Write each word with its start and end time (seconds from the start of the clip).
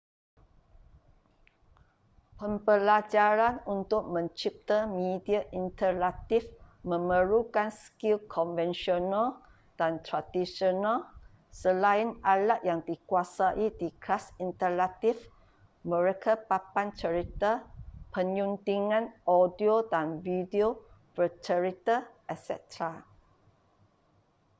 pembelajaran 2.41 3.55
untuk 3.75 4.03
mencipta 4.15 4.79
media 4.99 5.41
interaktif 5.63 6.43
memerlukan 6.91 7.69
skil 7.83 8.15
konvensional 8.35 9.27
dan 9.79 9.93
tradisional 10.07 10.97
selain 11.61 12.07
alat 12.33 12.59
yang 12.69 12.79
dikuasai 12.89 13.63
di 13.81 13.89
kelas 14.03 14.25
interaktif 14.47 15.15
mereka 15.91 16.31
papan 16.49 16.87
cerita 16.99 17.51
penyuntingan 18.13 19.03
audio 19.37 19.75
dan 19.93 20.07
video 20.29 20.67
bercerita 21.15 21.95
etc. 22.33 22.75